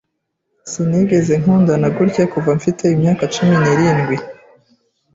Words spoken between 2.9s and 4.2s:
imyaka cumi n'irindwi.